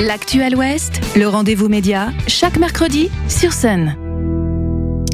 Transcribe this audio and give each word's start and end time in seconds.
L'actuel 0.00 0.54
Ouest, 0.56 1.00
le 1.16 1.26
rendez-vous 1.26 1.70
média, 1.70 2.10
chaque 2.26 2.58
mercredi 2.58 3.10
sur 3.28 3.54
Sun. 3.54 3.96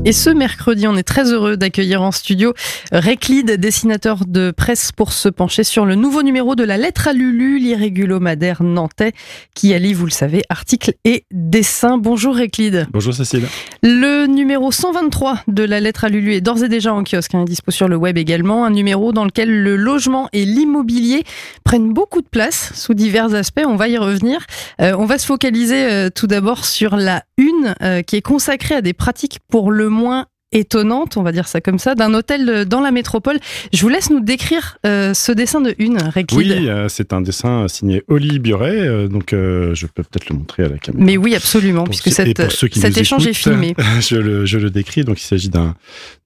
Et 0.04 0.10
ce 0.10 0.30
mercredi, 0.30 0.88
on 0.88 0.96
est 0.96 1.04
très 1.04 1.32
heureux 1.32 1.56
d'accueillir 1.56 2.02
en 2.02 2.10
studio 2.10 2.54
Réclide, 2.90 3.52
dessinateur 3.52 4.24
de 4.26 4.50
presse, 4.50 4.90
pour 4.90 5.12
se 5.12 5.28
pencher 5.28 5.62
sur 5.62 5.84
le 5.84 5.94
nouveau 5.94 6.24
numéro 6.24 6.56
de 6.56 6.64
la 6.64 6.76
lettre 6.76 7.06
à 7.06 7.12
Lulu, 7.12 7.60
l'irrégulomadaire 7.60 8.64
nantais, 8.64 9.12
qui 9.54 9.72
allie, 9.72 9.94
vous 9.94 10.06
le 10.06 10.10
savez, 10.10 10.42
articles 10.48 10.94
et 11.04 11.24
dessins. 11.30 11.98
Bonjour 11.98 12.34
Réclide. 12.34 12.88
Bonjour 12.92 13.14
Cécile. 13.14 13.46
Le 13.84 14.26
numéro 14.26 14.72
123 14.72 15.44
de 15.46 15.62
la 15.62 15.78
lettre 15.78 16.04
à 16.04 16.08
Lulu 16.08 16.34
est 16.34 16.40
d'ores 16.40 16.64
et 16.64 16.68
déjà 16.68 16.92
en 16.92 17.04
kiosque, 17.04 17.36
hein, 17.36 17.44
dispo 17.44 17.70
sur 17.70 17.86
le 17.86 17.94
web 17.94 18.18
également. 18.18 18.64
Un 18.64 18.70
numéro 18.70 19.12
dans 19.12 19.24
lequel 19.24 19.62
le 19.62 19.76
logement 19.76 20.28
et 20.32 20.44
l'immobilier 20.44 21.22
prennent 21.62 21.92
beaucoup 21.92 22.22
de 22.22 22.28
place 22.28 22.72
sous 22.74 22.94
divers 22.94 23.34
aspects. 23.34 23.62
On 23.64 23.76
va 23.76 23.86
y 23.86 23.98
revenir. 23.98 24.44
Euh, 24.80 24.96
on 24.98 25.04
va 25.04 25.18
se 25.18 25.26
focaliser 25.26 25.84
euh, 25.84 26.10
tout 26.12 26.26
d'abord 26.26 26.64
sur 26.64 26.96
la 26.96 27.22
une 27.36 27.74
euh, 27.82 28.02
qui 28.02 28.16
est 28.16 28.22
consacrée 28.22 28.74
à 28.74 28.82
des 28.82 28.94
pratiques 28.94 29.38
pour 29.48 29.70
le 29.70 29.91
moins 29.92 30.26
étonnante, 30.52 31.16
on 31.16 31.22
va 31.22 31.32
dire 31.32 31.48
ça 31.48 31.60
comme 31.60 31.78
ça, 31.78 31.94
d'un 31.94 32.14
hôtel 32.14 32.66
dans 32.66 32.80
la 32.80 32.90
métropole. 32.90 33.38
Je 33.72 33.80
vous 33.80 33.88
laisse 33.88 34.10
nous 34.10 34.20
décrire 34.20 34.78
euh, 34.86 35.14
ce 35.14 35.32
dessin 35.32 35.60
de 35.60 35.74
une, 35.78 35.98
Réclide. 36.02 36.38
Oui, 36.38 36.68
euh, 36.68 36.88
c'est 36.88 37.12
un 37.12 37.20
dessin 37.20 37.68
signé 37.68 38.02
Oli 38.08 38.38
Buret, 38.38 38.80
euh, 38.80 39.08
donc 39.08 39.32
euh, 39.32 39.74
je 39.74 39.86
peux 39.86 40.02
peut-être 40.02 40.28
le 40.28 40.36
montrer 40.36 40.64
à 40.64 40.68
la 40.68 40.78
caméra. 40.78 41.04
Mais 41.04 41.16
oui, 41.16 41.34
absolument, 41.34 41.84
puisque 41.84 42.10
cette, 42.10 42.50
cet 42.50 42.98
échange 42.98 43.26
est 43.26 43.32
filmé. 43.32 43.74
je, 44.00 44.16
le, 44.16 44.46
je 44.46 44.58
le 44.58 44.70
décris, 44.70 45.04
donc 45.04 45.20
il 45.20 45.24
s'agit 45.24 45.48
d'un 45.48 45.74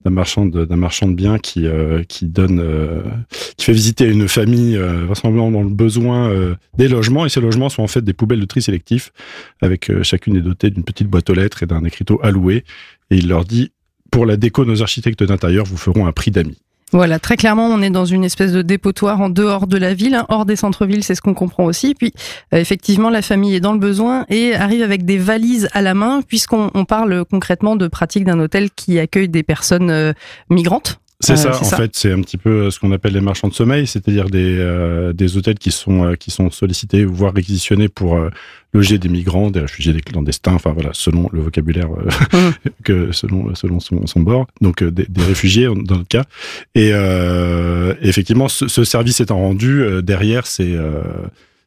marchand 0.05 0.45
de 0.45 0.65
d'un 0.65 0.75
marchand 0.75 1.07
de 1.07 1.13
biens 1.13 1.37
qui 1.37 1.65
qui 2.07 2.25
donne 2.25 2.63
qui 3.57 3.65
fait 3.65 3.73
visiter 3.73 4.05
à 4.05 4.07
une 4.07 4.27
famille 4.29 4.77
vraisemblablement 4.77 5.51
dans 5.51 5.63
le 5.63 5.69
besoin 5.69 6.31
des 6.77 6.87
logements 6.87 7.25
et 7.25 7.29
ces 7.29 7.41
logements 7.41 7.67
sont 7.67 7.83
en 7.83 7.87
fait 7.87 8.01
des 8.01 8.13
poubelles 8.13 8.39
de 8.39 8.45
tri 8.45 8.61
sélectif 8.61 9.11
avec 9.61 9.91
chacune 10.03 10.37
est 10.37 10.41
dotée 10.41 10.69
d'une 10.69 10.85
petite 10.85 11.07
boîte 11.07 11.29
aux 11.29 11.33
lettres 11.33 11.63
et 11.63 11.65
d'un 11.65 11.83
écriteau 11.83 12.21
alloué 12.23 12.63
et 13.11 13.17
il 13.17 13.27
leur 13.27 13.45
dit 13.45 13.71
pour 14.11 14.25
la 14.25 14.37
déco, 14.37 14.65
nos 14.65 14.81
architectes 14.81 15.23
d'intérieur 15.23 15.65
vous 15.65 15.77
feront 15.77 16.07
un 16.07 16.11
prix 16.11 16.31
d'amis. 16.31 16.57
Voilà, 16.93 17.19
très 17.19 17.35
clairement, 17.35 17.67
on 17.67 17.81
est 17.81 17.89
dans 17.89 18.05
une 18.05 18.23
espèce 18.23 18.53
de 18.53 18.61
dépotoir 18.61 19.19
en 19.19 19.29
dehors 19.29 19.67
de 19.67 19.77
la 19.77 19.93
ville, 19.93 20.15
hein, 20.15 20.25
hors 20.29 20.45
des 20.45 20.55
centres-villes, 20.55 21.03
c'est 21.03 21.15
ce 21.15 21.21
qu'on 21.21 21.33
comprend 21.33 21.65
aussi. 21.65 21.93
Puis, 21.95 22.13
euh, 22.53 22.57
effectivement, 22.57 23.09
la 23.09 23.21
famille 23.21 23.55
est 23.55 23.59
dans 23.59 23.73
le 23.73 23.79
besoin 23.79 24.25
et 24.29 24.55
arrive 24.55 24.81
avec 24.81 25.03
des 25.03 25.17
valises 25.17 25.67
à 25.73 25.81
la 25.81 25.93
main, 25.93 26.21
puisqu'on 26.25 26.71
on 26.73 26.85
parle 26.85 27.25
concrètement 27.25 27.75
de 27.75 27.89
pratique 27.89 28.23
d'un 28.23 28.39
hôtel 28.39 28.71
qui 28.71 28.99
accueille 28.99 29.27
des 29.27 29.43
personnes 29.43 29.89
euh, 29.89 30.13
migrantes. 30.49 31.01
C'est 31.19 31.33
Euh, 31.33 31.35
ça, 31.35 31.49
en 31.59 31.63
ça. 31.63 31.77
fait, 31.77 31.91
c'est 31.95 32.11
un 32.11 32.21
petit 32.21 32.37
peu 32.37 32.69
ce 32.69 32.79
qu'on 32.79 32.91
appelle 32.91 33.13
les 33.13 33.21
marchands 33.21 33.47
de 33.47 33.53
sommeil, 33.53 33.87
c'est-à-dire 33.87 34.29
des, 34.29 34.57
euh, 34.59 35.13
des 35.13 35.35
hôtels 35.35 35.57
qui 35.57 35.71
sont, 35.71 36.03
euh, 36.05 36.13
qui 36.15 36.29
sont 36.29 36.51
sollicités, 36.51 37.05
voire 37.05 37.33
réquisitionnés 37.33 37.87
pour 37.89 38.17
euh, 38.17 38.29
loger 38.71 38.99
des 38.99 39.09
migrants, 39.09 39.49
des 39.49 39.61
réfugiés, 39.61 39.93
des 39.93 40.01
clandestins, 40.01 40.53
enfin 40.53 40.73
voilà, 40.73 40.91
selon 40.93 41.27
le 41.33 41.41
vocabulaire 41.41 41.87
euh, 41.91 42.51
que 42.83 43.11
selon, 43.13 43.55
selon 43.55 43.79
son, 43.79 44.05
son 44.05 44.19
bord, 44.19 44.45
donc 44.61 44.83
euh, 44.83 44.91
des, 44.91 45.05
des 45.09 45.23
réfugiés 45.23 45.65
dans 45.65 45.95
notre 45.95 46.07
cas. 46.07 46.25
Et 46.75 46.91
euh, 46.93 47.95
effectivement, 48.01 48.47
ce, 48.47 48.67
ce 48.67 48.83
service 48.83 49.19
étant 49.19 49.37
rendu, 49.39 49.81
euh, 49.81 50.03
derrière, 50.03 50.45
c'est 50.45 50.71
euh, 50.75 51.01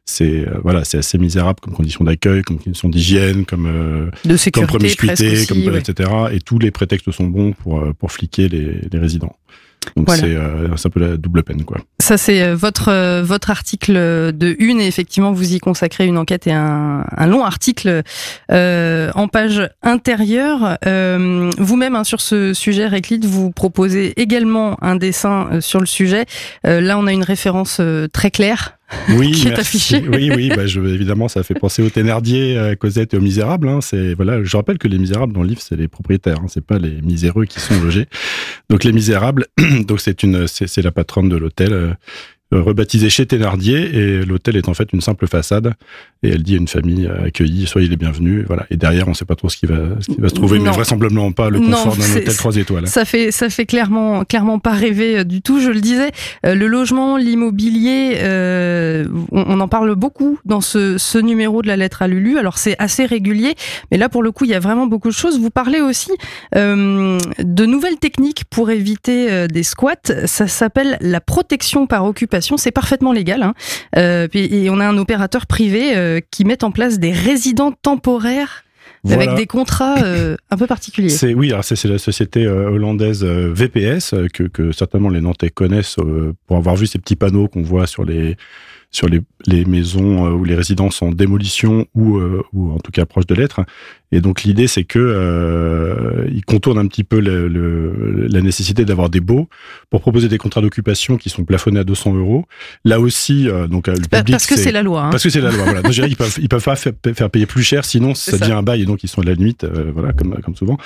c'est 0.05 0.47
euh, 0.47 0.59
voilà, 0.63 0.83
c'est 0.83 0.97
assez 0.97 1.17
misérable 1.17 1.59
comme 1.61 1.73
condition 1.73 2.03
d'accueil, 2.03 2.41
comme 2.41 2.57
condition 2.59 2.89
d'hygiène, 2.89 3.45
comme 3.45 3.65
euh, 3.67 4.05
De 4.25 4.29
comme 4.29 4.37
sécurité, 4.37 4.67
promiscuité, 4.67 5.31
aussi, 5.31 5.47
comme 5.47 5.65
ouais. 5.65 5.79
etc. 5.79 6.09
Et 6.31 6.39
tous 6.39 6.59
les 6.59 6.71
prétextes 6.71 7.11
sont 7.11 7.25
bons 7.27 7.53
pour 7.53 7.79
euh, 7.79 7.93
pour 7.93 8.11
fliquer 8.11 8.49
les, 8.49 8.81
les 8.91 8.99
résidents. 8.99 9.35
Donc 9.95 10.05
Voilà. 10.07 10.21
c'est 10.21 10.35
euh, 10.35 10.67
un 10.85 10.89
peu 10.89 10.99
la 10.99 11.17
double 11.17 11.43
peine 11.43 11.63
quoi. 11.63 11.77
Ça, 11.99 12.17
c'est 12.17 12.53
votre 12.53 12.89
euh, 12.89 13.23
votre 13.23 13.49
article 13.49 13.93
de 13.93 14.55
une 14.59 14.79
et 14.79 14.85
effectivement, 14.87 15.31
vous 15.31 15.53
y 15.53 15.59
consacrez 15.59 16.05
une 16.05 16.17
enquête 16.17 16.45
et 16.45 16.51
un, 16.51 17.05
un 17.15 17.27
long 17.27 17.43
article 17.43 18.03
euh, 18.51 19.11
en 19.15 19.27
page 19.27 19.69
intérieure. 19.81 20.77
Vous-même, 20.83 21.95
hein, 21.95 22.03
sur 22.03 22.21
ce 22.21 22.53
sujet, 22.53 22.87
Réclide, 22.87 23.25
vous 23.25 23.49
proposez 23.51 24.13
également 24.21 24.77
un 24.83 24.95
dessin 24.95 25.59
sur 25.61 25.79
le 25.79 25.85
sujet. 25.85 26.25
Là, 26.63 26.97
on 26.97 27.07
a 27.07 27.11
une 27.11 27.23
référence 27.23 27.81
très 28.13 28.31
claire. 28.31 28.77
Oui, 29.17 29.31
Qui 29.31 29.47
est 29.47 29.51
merci. 29.51 29.61
affiché. 29.61 30.03
Oui, 30.07 30.31
oui, 30.35 30.49
bah, 30.55 30.65
je, 30.65 30.79
évidemment, 30.81 31.27
ça 31.27 31.43
fait 31.43 31.53
penser 31.53 31.81
aux 31.81 31.89
Thénardier, 31.89 32.57
à 32.57 32.75
Cosette 32.75 33.13
et 33.13 33.17
aux 33.17 33.21
Misérables. 33.21 33.67
Hein. 33.67 33.79
C'est 33.81 34.13
voilà, 34.13 34.43
je 34.43 34.57
rappelle 34.57 34.77
que 34.77 34.87
les 34.87 34.97
Misérables 34.97 35.33
dans 35.33 35.43
le 35.43 35.49
livre, 35.49 35.61
c'est 35.61 35.75
les 35.75 35.87
propriétaires, 35.87 36.39
hein. 36.41 36.47
c'est 36.47 36.65
pas 36.65 36.77
les 36.77 37.01
miséreux 37.01 37.45
qui 37.45 37.59
sont 37.59 37.79
logés. 37.81 38.07
Donc 38.69 38.83
les 38.83 38.91
Misérables, 38.91 39.45
donc 39.87 39.99
c'est 39.99 40.23
une, 40.23 40.47
c'est 40.47 40.67
c'est 40.67 40.81
la 40.81 40.91
patronne 40.91 41.29
de 41.29 41.37
l'hôtel. 41.37 41.97
Euh, 42.53 42.61
rebaptisé 42.61 43.09
chez 43.09 43.25
Thénardier 43.25 43.95
et 43.95 44.25
l'hôtel 44.25 44.55
est 44.57 44.67
en 44.67 44.73
fait 44.73 44.91
une 44.93 45.01
simple 45.01 45.27
façade 45.27 45.73
et 46.23 46.29
elle 46.29 46.43
dit 46.43 46.55
à 46.55 46.57
une 46.57 46.67
famille 46.67 47.07
euh, 47.07 47.25
accueillie 47.27 47.65
soyez 47.67 47.87
les 47.87 47.97
bienvenus 47.97 48.43
voilà 48.47 48.65
et 48.69 48.77
derrière 48.77 49.07
on 49.07 49.13
sait 49.13 49.25
pas 49.25 49.35
trop 49.35 49.49
ce 49.49 49.57
qui 49.57 49.65
va 49.65 49.77
ce 49.99 50.07
qui 50.11 50.19
va 50.19 50.29
se 50.29 50.33
trouver 50.35 50.59
mais 50.59 50.65
Non. 50.65 50.71
vraisemblablement 50.71 51.31
pas 51.31 51.49
le 51.49 51.59
confort 51.59 51.95
d'un 51.95 52.15
hôtel 52.17 52.35
trois 52.35 52.55
étoiles 52.57 52.87
Ça 52.87 53.05
fait 53.05 53.31
ça 53.31 53.49
fait 53.49 53.65
clairement 53.65 54.23
clairement 54.25 54.59
pas 54.59 54.71
rêver 54.73 55.19
euh, 55.19 55.23
du 55.23 55.41
tout. 55.41 55.59
Je 55.59 55.69
le 55.69 55.79
disais, 55.81 56.11
le 56.43 56.67
logement, 56.67 57.17
l'immobilier, 57.17 58.15
euh, 58.17 59.05
on, 59.31 59.43
on 59.47 59.59
en 59.59 59.67
parle 59.67 59.95
beaucoup 59.95 60.39
dans 60.45 60.61
ce, 60.61 60.97
ce 60.97 61.17
numéro 61.17 61.61
de 61.61 61.67
la 61.67 61.77
lettre 61.77 62.01
à 62.01 62.07
Lulu. 62.07 62.37
Alors 62.37 62.57
c'est 62.57 62.75
assez 62.79 63.05
régulier, 63.05 63.55
mais 63.91 63.97
là 63.97 64.09
pour 64.09 64.23
le 64.23 64.31
coup 64.31 64.43
il 64.45 64.51
y 64.51 64.53
a 64.53 64.59
vraiment 64.59 64.87
beaucoup 64.87 65.09
de 65.09 65.13
choses. 65.13 65.39
Vous 65.39 65.49
parlez 65.49 65.79
aussi 65.81 66.11
euh, 66.55 67.17
de 67.39 67.65
nouvelles 67.65 67.97
techniques 67.97 68.43
pour 68.49 68.69
éviter 68.71 69.47
des 69.47 69.63
squats. 69.63 69.95
Ça 70.25 70.47
s'appelle 70.47 70.97
la 71.01 71.21
protection 71.21 71.87
par 71.87 72.05
occupation. 72.05 72.40
C'est 72.41 72.71
parfaitement 72.71 73.13
légal. 73.13 73.43
Hein. 73.43 73.53
Euh, 73.97 74.27
et 74.33 74.69
on 74.69 74.79
a 74.79 74.85
un 74.87 74.97
opérateur 74.97 75.45
privé 75.47 75.95
euh, 75.95 76.19
qui 76.31 76.45
met 76.45 76.63
en 76.63 76.71
place 76.71 76.99
des 76.99 77.11
résidents 77.11 77.71
temporaires 77.71 78.63
Voilà. 79.03 79.23
avec 79.23 79.35
des 79.35 79.47
contrats 79.47 79.97
euh, 80.03 80.35
un 80.49 80.57
peu 80.57 80.67
particuliers. 80.67 81.09
C'est 81.09 81.33
oui, 81.33 81.51
c'est 81.61 81.85
la 81.85 81.97
société 81.97 82.45
euh, 82.45 82.69
hollandaise 82.69 83.23
euh, 83.23 83.51
VPS 83.53 84.13
que, 84.33 84.43
que 84.43 84.71
certainement 84.71 85.09
les 85.09 85.21
Nantais 85.21 85.49
connaissent 85.49 85.97
pour 86.47 86.57
avoir 86.57 86.75
vu 86.75 86.87
ces 86.87 86.99
petits 86.99 87.15
panneaux 87.15 87.47
qu'on 87.47 87.63
voit 87.63 87.87
sur 87.87 88.03
les 88.05 88.35
sur 88.93 89.07
les, 89.07 89.21
les 89.47 89.63
maisons 89.63 90.27
où 90.31 90.43
les 90.43 90.53
résidences 90.55 91.01
en 91.01 91.11
démolition 91.11 91.85
ou 91.95 92.19
ou 92.51 92.71
en 92.73 92.77
tout 92.79 92.91
cas 92.91 93.05
proches 93.05 93.25
de 93.27 93.35
l'être. 93.35 93.61
Et 94.11 94.21
donc 94.21 94.43
l'idée 94.43 94.67
c'est 94.67 94.83
que 94.83 94.99
euh, 94.99 96.27
ils 96.33 96.43
contournent 96.43 96.77
un 96.77 96.87
petit 96.87 97.03
peu 97.03 97.19
le, 97.19 97.47
le- 97.47 98.27
la 98.27 98.41
nécessité 98.41 98.85
d'avoir 98.85 99.09
des 99.09 99.19
baux 99.19 99.47
pour 99.89 100.01
proposer 100.01 100.27
des 100.27 100.37
contrats 100.37 100.61
d'occupation 100.61 101.17
qui 101.17 101.29
sont 101.29 101.43
plafonnés 101.45 101.79
à 101.79 101.83
200 101.83 102.15
euros. 102.15 102.45
Là 102.85 102.99
aussi, 102.99 103.47
euh, 103.49 103.67
donc 103.67 103.87
euh, 103.87 103.93
le 103.93 104.01
public 104.01 104.31
Parce 104.31 104.47
que 104.47 104.57
c'est 104.57 104.71
la 104.71 104.83
loi. 104.83 105.03
hein. 105.05 105.09
parce 105.11 105.23
que 105.23 105.29
c'est 105.29 105.41
la 105.41 105.51
loi. 105.51 105.63
Voilà. 105.63 105.81
Donc, 105.81 105.91
qu'ils 105.93 106.15
peuvent, 106.17 106.37
ils 106.41 106.49
peuvent 106.49 106.63
pas 106.63 106.75
faire, 106.75 106.93
faire 107.15 107.29
payer 107.29 107.45
plus 107.45 107.63
cher, 107.63 107.85
sinon 107.85 108.13
ça 108.15 108.31
ça. 108.31 108.37
devient 108.39 108.53
un 108.53 108.63
bail 108.63 108.81
et 108.81 108.85
donc 108.85 109.03
ils 109.03 109.07
sont 109.07 109.21
à 109.21 109.25
la 109.25 109.33
limite, 109.33 109.63
euh, 109.63 109.91
voilà, 109.93 110.13
comme 110.13 110.35
comme 110.43 110.55
souvent. 110.55 110.77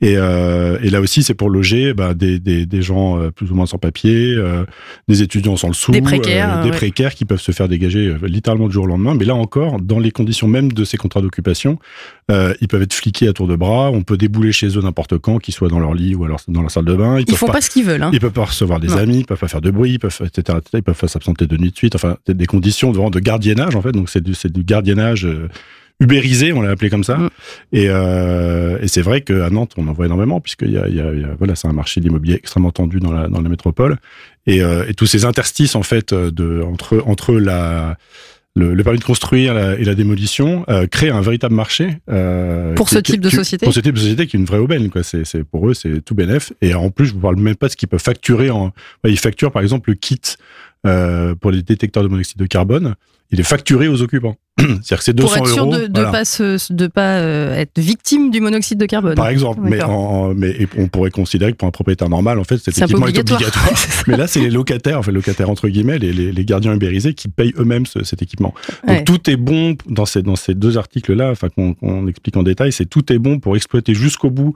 Et, 0.00 0.16
euh, 0.16 0.78
et 0.82 0.90
là 0.90 1.00
aussi, 1.00 1.22
c'est 1.22 1.34
pour 1.34 1.50
loger 1.50 1.94
bah, 1.94 2.14
des, 2.14 2.38
des 2.38 2.66
des 2.66 2.82
gens 2.82 3.18
euh, 3.20 3.30
plus 3.30 3.50
ou 3.50 3.54
moins 3.54 3.66
sans 3.66 3.78
papier, 3.78 4.34
euh, 4.36 4.64
des 5.08 5.22
étudiants 5.22 5.56
sans 5.56 5.68
le 5.68 5.74
sou, 5.74 5.92
Des 5.92 6.00
précaires, 6.02 6.62
des 6.62 6.70
ouais. 6.70 6.76
précaires 6.76 7.14
qui 7.14 7.24
peuvent 7.24 7.40
se 7.40 7.52
faire 7.52 7.68
dégager 7.68 8.14
littéralement 8.22 8.66
du 8.68 8.74
jour 8.74 8.84
au 8.84 8.88
lendemain. 8.88 9.14
Mais 9.14 9.24
là 9.24 9.34
encore, 9.34 9.80
dans 9.80 9.98
les 9.98 10.10
conditions 10.10 10.48
même 10.48 10.72
de 10.72 10.84
ces 10.84 10.96
contrats 10.96 11.20
d'occupation, 11.20 11.78
euh, 12.30 12.54
ils 12.60 12.68
peuvent 12.72 12.82
être 12.82 12.94
fliqués 12.94 13.28
à 13.28 13.34
tour 13.34 13.46
de 13.46 13.54
bras. 13.54 13.90
On 13.90 14.02
peut 14.02 14.16
débouler 14.16 14.50
chez 14.50 14.66
eux 14.78 14.80
n'importe 14.80 15.18
quand, 15.18 15.38
qu'ils 15.38 15.52
soient 15.52 15.68
dans 15.68 15.78
leur 15.78 15.92
lit 15.92 16.14
ou 16.14 16.24
alors 16.24 16.40
dans 16.48 16.62
la 16.62 16.70
salle 16.70 16.86
de 16.86 16.94
bain. 16.94 17.18
Ils, 17.18 17.26
peuvent 17.26 17.36
font 17.36 17.46
pas 17.46 17.60
ce 17.60 17.68
qu'ils 17.68 17.84
veulent. 17.84 18.02
Hein. 18.02 18.10
ils 18.14 18.18
peuvent 18.18 18.32
pas 18.32 18.46
recevoir 18.46 18.80
des 18.80 18.88
Non. 18.88 18.96
amis, 18.96 19.18
ils 19.18 19.26
peuvent 19.26 19.38
pas 19.38 19.46
faire 19.46 19.60
de 19.60 19.70
bruit, 19.70 19.92
ils 19.92 19.98
peuvent, 19.98 20.18
etc., 20.24 20.56
etc. 20.58 20.60
Ils 20.74 20.82
peuvent 20.82 20.98
pas 20.98 21.06
s'absenter 21.06 21.46
de 21.46 21.56
nuit 21.58 21.70
de 21.70 21.76
suite. 21.76 21.94
Enfin, 21.94 22.16
des 22.26 22.46
conditions 22.46 22.90
vraiment 22.90 23.10
de 23.10 23.20
gardiennage, 23.20 23.76
en 23.76 23.82
fait. 23.82 23.92
Donc, 23.92 24.08
c'est 24.08 24.22
du, 24.22 24.64
gardiennage 24.64 25.26
euh, 25.26 25.48
ubérisé, 26.00 26.54
on 26.54 26.62
l'a 26.62 26.70
appelé 26.70 26.88
comme 26.88 27.04
ça. 27.04 27.18
Mm. 27.18 27.28
Et, 27.72 27.86
euh, 27.90 28.78
et 28.80 28.88
c'est 28.88 29.02
vrai 29.02 29.20
qu'à 29.20 29.50
Nantes, 29.50 29.72
on 29.76 29.86
en 29.86 29.92
voit 29.92 30.06
énormément, 30.06 30.40
puisqu'il 30.40 30.72
y 30.72 30.78
a, 30.78 30.88
il 30.88 30.96
y 30.96 31.00
a, 31.00 31.12
il 31.12 31.20
y 31.20 31.24
a- 31.24 31.34
voilà, 31.36 31.54
c'est 31.56 31.68
un 31.68 31.74
marché 31.74 32.00
de 32.00 32.06
l'immobilier 32.06 32.36
extrêmement 32.36 32.70
tendu 32.70 33.00
dans 33.00 33.12
la, 33.12 33.28
dans 33.28 33.42
la 33.42 33.50
métropole. 33.50 33.98
Et, 34.46 34.62
euh, 34.62 34.86
et 34.88 34.94
tous 34.94 35.06
ces 35.06 35.26
interstices, 35.26 35.74
en 35.74 35.82
fait, 35.82 36.14
de, 36.14 36.62
entre, 36.62 37.02
entre 37.06 37.34
la, 37.34 37.98
le, 38.54 38.74
le 38.74 38.84
permis 38.84 38.98
de 38.98 39.04
construire 39.04 39.54
la- 39.54 39.78
et 39.78 39.84
la 39.84 39.94
démolition 39.94 40.64
euh, 40.68 40.86
créent 40.86 41.10
un 41.10 41.20
véritable 41.22 41.54
marché 41.54 41.98
euh, 42.10 42.74
Pour 42.74 42.88
qui- 42.88 42.94
ce 42.96 43.00
qui- 43.00 43.12
type 43.12 43.20
de 43.22 43.30
société 43.30 43.64
Pour 43.64 43.72
ce 43.74 43.80
type 43.80 43.94
de 43.94 44.00
société 44.00 44.26
qui 44.26 44.36
est 44.36 44.40
une 44.40 44.44
vraie 44.46 44.58
aubaine, 44.58 44.90
quoi. 44.90 45.02
C'est, 45.02 45.24
c'est 45.24 45.42
pour 45.44 45.68
eux, 45.68 45.74
c'est 45.74 46.02
tout 46.02 46.14
bénef. 46.14 46.52
Et 46.60 46.74
en 46.74 46.90
plus, 46.90 47.06
je 47.06 47.14
vous 47.14 47.20
parle 47.20 47.36
même 47.36 47.56
pas 47.56 47.66
de 47.68 47.72
ce 47.72 47.76
qu'ils 47.76 47.88
peuvent 47.88 48.00
facturer 48.02 48.50
en. 48.50 48.72
ils 49.06 49.18
facturent 49.18 49.52
par 49.52 49.62
exemple 49.62 49.90
le 49.90 49.94
kit 49.96 50.20
euh, 50.86 51.34
pour 51.34 51.50
les 51.50 51.62
détecteurs 51.62 52.02
de 52.02 52.08
monoxyde 52.08 52.38
de 52.38 52.46
carbone. 52.46 52.94
Il 53.30 53.40
est 53.40 53.44
facturé 53.44 53.88
aux 53.88 54.02
occupants. 54.02 54.36
C'est-à-dire 54.58 54.98
que 54.98 55.04
c'est 55.04 55.12
200 55.14 55.28
Pour 55.28 55.36
être 55.46 55.52
sûr 55.52 55.64
euros. 55.64 55.76
de 55.76 55.86
ne 55.86 55.92
voilà. 55.92 56.10
pas, 56.10 56.24
se, 56.26 56.72
de 56.72 56.86
pas 56.86 57.16
euh, 57.18 57.56
être 57.56 57.78
victime 57.78 58.30
du 58.30 58.40
monoxyde 58.42 58.78
de 58.78 58.84
carbone. 58.84 59.14
Par 59.14 59.28
exemple, 59.28 59.60
mais, 59.62 59.82
en, 59.82 60.34
on 60.76 60.88
pourrait 60.88 61.10
considérer 61.10 61.52
que 61.52 61.56
pour 61.56 61.68
un 61.68 61.70
propriétaire 61.70 62.10
normal, 62.10 62.38
en 62.38 62.44
fait, 62.44 62.58
cet 62.58 62.74
C'est 62.74 62.82
équipement 62.84 63.06
est 63.06 63.10
obligatoire. 63.18 63.40
obligatoire. 63.40 63.74
mais 64.08 64.16
là, 64.18 64.26
c'est 64.26 64.40
les 64.40 64.50
locataires, 64.50 64.98
enfin, 64.98 65.10
locataires 65.10 65.48
entre 65.48 65.68
guillemets, 65.68 65.98
les, 65.98 66.12
les, 66.12 66.32
les 66.32 66.44
gardiens 66.44 66.74
ubérisés 66.74 67.14
qui 67.14 67.28
payent 67.28 67.54
eux-mêmes 67.56 67.86
ce- 67.86 68.04
cet 68.04 68.20
équipement. 68.22 68.52
Donc 68.86 68.96
Ouais. 68.98 69.04
tout 69.04 69.30
est 69.30 69.36
bon 69.36 69.74
dans 69.88 70.04
ces, 70.04 70.20
dans 70.22 70.36
ces 70.36 70.54
deux 70.54 70.76
articles-là, 70.76 71.30
enfin 71.30 71.48
qu'on 71.48 72.06
explique 72.06 72.36
en 72.36 72.42
détail, 72.42 72.72
c'est 72.72 72.86
tout 72.86 73.10
est 73.10 73.18
bon 73.18 73.38
pour 73.40 73.56
exploiter 73.56 73.94
jusqu'au 73.94 74.28
bout 74.30 74.52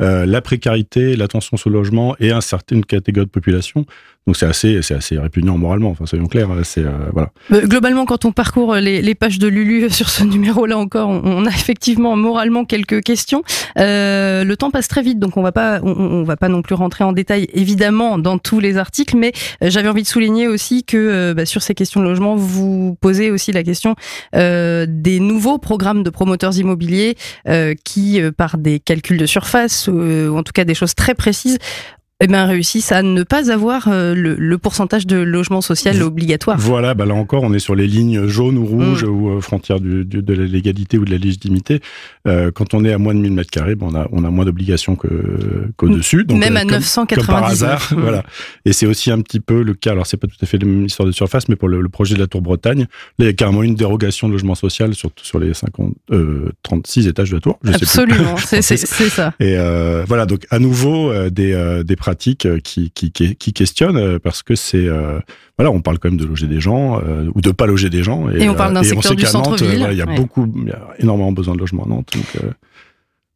euh, 0.00 0.26
la 0.26 0.40
précarité, 0.42 1.16
l'attention 1.16 1.56
sur 1.56 1.70
le 1.70 1.74
logement 1.78 2.14
et 2.20 2.30
un 2.30 2.40
certain 2.40 2.80
catégorie 2.82 3.26
de 3.26 3.30
population. 3.30 3.84
Donc 4.26 4.36
c'est 4.36 4.46
assez, 4.46 4.82
c'est 4.82 4.94
assez 4.94 5.18
répugnant 5.18 5.56
moralement. 5.56 5.90
Enfin, 5.90 6.06
soyons 6.06 6.26
clairs. 6.26 6.50
C'est 6.62 6.84
voilà. 7.12 7.30
Globalement, 7.50 8.04
quand 8.04 8.24
on 8.24 8.32
parcourt 8.32 8.76
les, 8.76 9.00
les 9.02 9.14
pages 9.14 9.38
de 9.38 9.48
Lulu 9.48 9.88
sur 9.90 10.10
ce 10.10 10.22
numéro-là 10.24 10.76
encore, 10.78 11.08
on, 11.08 11.46
a 11.46 11.48
effectivement 11.48 12.16
moralement 12.16 12.64
quelques 12.64 13.02
questions. 13.02 13.42
le 13.76 14.54
temps 14.54 14.70
passe 14.70 14.88
très 14.88 15.02
vite, 15.02 15.18
donc 15.18 15.36
on 15.36 15.42
va 15.42 15.52
pas, 15.52 15.80
on, 15.82 15.90
on, 15.90 16.22
va 16.22 16.36
pas 16.36 16.48
non 16.48 16.62
plus 16.62 16.74
rentrer 16.74 17.02
en 17.02 17.12
détail 17.12 17.48
évidemment 17.54 18.18
dans 18.18 18.38
tous 18.38 18.60
les 18.60 18.76
articles, 18.76 19.16
mais 19.16 19.32
j'avais 19.62 19.88
envie 19.88 20.02
de 20.02 20.08
souligner 20.08 20.48
aussi 20.48 20.84
que 20.84 21.32
bah, 21.32 21.46
sur 21.46 21.62
ces 21.62 21.74
questions 21.74 22.00
de 22.00 22.04
logement, 22.04 22.36
vous 22.36 22.96
posez 23.00 23.30
aussi 23.30 23.52
la 23.52 23.62
question 23.62 23.94
des 24.34 25.18
nouveaux 25.20 25.58
programmes 25.58 26.02
de 26.02 26.10
promoteurs 26.10 26.56
immobiliers 26.58 27.16
qui, 27.84 28.20
par 28.36 28.58
des 28.58 28.80
calculs 28.80 29.18
de 29.18 29.26
surface, 29.26 29.88
ou 29.88 30.36
en 30.36 30.42
tout 30.42 30.52
cas 30.52 30.64
des 30.64 30.74
choses 30.74 30.94
très 30.94 31.14
précises, 31.14 31.58
eh 32.22 32.26
ben, 32.26 32.44
réussissent 32.44 32.92
à 32.92 33.02
ne 33.02 33.22
pas 33.22 33.50
avoir 33.50 33.88
euh, 33.88 34.14
le, 34.14 34.34
le, 34.34 34.58
pourcentage 34.58 35.06
de 35.06 35.16
logement 35.16 35.62
social 35.62 36.02
obligatoire. 36.02 36.58
Voilà, 36.58 36.92
bah 36.92 37.06
là 37.06 37.14
encore, 37.14 37.42
on 37.44 37.54
est 37.54 37.58
sur 37.58 37.74
les 37.74 37.86
lignes 37.86 38.26
jaunes 38.26 38.58
ou 38.58 38.66
rouges 38.66 39.04
mm. 39.04 39.08
ou 39.08 39.30
euh, 39.30 39.40
frontières 39.40 39.80
du, 39.80 40.04
du, 40.04 40.22
de 40.22 40.34
la 40.34 40.44
légalité 40.44 40.98
ou 40.98 41.06
de 41.06 41.10
la 41.10 41.16
légitimité. 41.16 41.80
Euh, 42.28 42.50
quand 42.50 42.74
on 42.74 42.84
est 42.84 42.92
à 42.92 42.98
moins 42.98 43.14
de 43.14 43.20
1000 43.20 43.32
mètres 43.32 43.50
carrés, 43.50 43.74
ben 43.74 43.86
on 43.90 43.94
a, 43.94 44.06
on 44.12 44.22
a 44.24 44.30
moins 44.30 44.44
d'obligations 44.44 44.96
qu'au-dessus. 44.96 46.26
Même 46.28 46.58
à 46.58 46.64
999. 46.64 47.26
Comme 47.26 47.34
par 47.34 47.44
hasard, 47.44 47.88
voilà. 47.96 48.22
Et 48.66 48.74
c'est 48.74 48.86
aussi 48.86 49.10
un 49.10 49.22
petit 49.22 49.40
peu 49.40 49.62
le 49.62 49.72
cas, 49.72 49.92
alors 49.92 50.06
c'est 50.06 50.18
pas 50.18 50.26
tout 50.26 50.36
à 50.42 50.46
fait 50.46 50.58
l'histoire 50.58 51.06
de 51.06 51.12
surface, 51.12 51.48
mais 51.48 51.56
pour 51.56 51.68
le, 51.68 51.80
le, 51.80 51.88
projet 51.88 52.16
de 52.16 52.20
la 52.20 52.26
Tour 52.26 52.42
Bretagne, 52.42 52.80
là, 52.80 52.86
il 53.20 53.24
y 53.24 53.28
a 53.28 53.32
carrément 53.32 53.62
une 53.62 53.76
dérogation 53.76 54.28
de 54.28 54.34
logement 54.34 54.54
social 54.54 54.94
sur, 54.94 55.10
sur 55.22 55.38
les 55.38 55.54
50, 55.54 55.94
36 56.62 57.06
étages 57.06 57.30
de 57.30 57.36
la 57.36 57.40
Tour. 57.40 57.58
Je 57.64 57.72
Absolument, 57.72 58.36
c'est 58.36 58.62
ça. 58.62 59.32
Et 59.40 59.56
voilà, 60.06 60.26
donc 60.26 60.46
à 60.50 60.58
nouveau, 60.58 61.14
des, 61.30 61.82
des 61.82 61.96
pratiques 61.96 62.09
euh, 62.44 62.58
qui, 62.62 62.90
qui, 62.90 63.10
qui 63.12 63.52
questionnent 63.52 63.96
euh, 63.96 64.18
parce 64.18 64.42
que 64.42 64.54
c'est 64.54 64.86
euh, 64.86 65.18
voilà, 65.58 65.70
on 65.70 65.80
parle 65.80 65.98
quand 65.98 66.08
même 66.08 66.18
de 66.18 66.24
loger 66.24 66.46
des 66.46 66.60
gens 66.60 67.00
ou 67.34 67.40
de 67.40 67.50
pas 67.50 67.66
loger 67.66 67.90
des 67.90 68.02
gens. 68.02 68.30
Et, 68.30 68.48
on 68.48 68.54
parle 68.54 68.74
d'un 68.74 68.82
secteur 68.82 69.14
du 69.14 69.26
centre-ville. 69.26 69.88
il 69.90 69.98
y 69.98 70.02
a 70.02 70.06
beaucoup, 70.06 70.50
il 70.56 70.68
y 70.68 70.72
a 70.72 70.88
énormément 70.98 71.32
besoin 71.32 71.54
de 71.54 71.60
logements 71.60 71.84
à 71.84 71.88
Nantes. 71.88 72.10
Donc, 72.14 72.42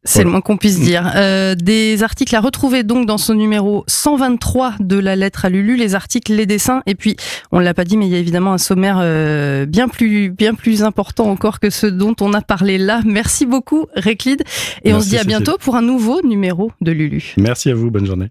c'est 0.05 0.23
le 0.23 0.29
moins 0.29 0.41
qu'on 0.41 0.57
puisse 0.57 0.79
dire. 0.79 1.11
Euh, 1.15 1.55
des 1.55 2.03
articles 2.03 2.35
à 2.35 2.39
retrouver 2.39 2.83
donc 2.83 3.07
dans 3.07 3.17
ce 3.17 3.33
numéro 3.33 3.83
123 3.87 4.75
de 4.79 4.97
la 4.97 5.15
lettre 5.15 5.45
à 5.45 5.49
Lulu, 5.49 5.75
les 5.75 5.95
articles, 5.95 6.31
les 6.33 6.45
dessins, 6.45 6.83
et 6.85 6.93
puis 6.93 7.15
on 7.51 7.59
l'a 7.59 7.73
pas 7.73 7.83
dit, 7.83 7.97
mais 7.97 8.05
il 8.05 8.11
y 8.11 8.15
a 8.15 8.19
évidemment 8.19 8.53
un 8.53 8.59
sommaire 8.59 8.99
euh, 9.01 9.65
bien 9.65 9.87
plus 9.87 10.29
bien 10.29 10.53
plus 10.53 10.83
important 10.83 11.25
encore 11.25 11.59
que 11.59 11.71
ce 11.71 11.87
dont 11.87 12.15
on 12.21 12.33
a 12.33 12.41
parlé 12.41 12.77
là. 12.77 13.01
Merci 13.05 13.47
beaucoup, 13.47 13.87
Réclide, 13.95 14.43
et 14.83 14.93
on 14.93 15.01
se 15.01 15.09
dit 15.09 15.17
à 15.17 15.23
bientôt 15.23 15.57
pour 15.59 15.75
un 15.75 15.81
nouveau 15.81 16.21
numéro 16.21 16.71
de 16.81 16.91
Lulu. 16.91 17.33
Merci 17.37 17.71
à 17.71 17.75
vous, 17.75 17.89
bonne 17.89 18.05
journée. 18.05 18.29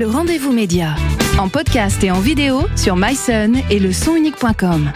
Le 0.00 0.08
rendez-vous 0.08 0.50
média, 0.50 0.94
en 1.38 1.50
podcast 1.50 2.02
et 2.02 2.10
en 2.10 2.20
vidéo 2.20 2.62
sur 2.74 2.96
myson 2.96 3.52
et 3.68 3.78
le 3.78 3.92
sonunique.com. 3.92 4.90